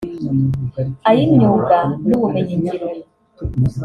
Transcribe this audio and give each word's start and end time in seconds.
ay’imyuga 1.09 1.77
n’ubumenyingiro 2.07 2.85